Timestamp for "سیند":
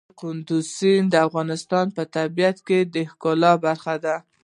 0.77-1.07